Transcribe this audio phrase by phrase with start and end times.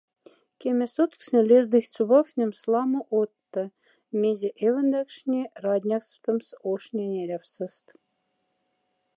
[0.61, 3.63] Кеме сотксне лездыхть сувафнемс лама одта,
[4.19, 7.85] мезе эвондакшни раднякстомф ошнень эряфсост.